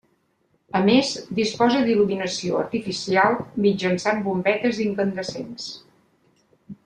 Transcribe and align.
A 0.77 0.79
més, 0.85 1.09
disposa 1.39 1.81
d'il·luminació 1.89 2.57
artificial 2.63 3.37
mitjançant 3.67 4.25
bombetes 4.29 4.83
incandescents. 4.87 5.69